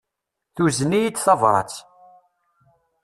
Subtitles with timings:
[0.55, 1.73] Tuzen-iyi-d tabrat.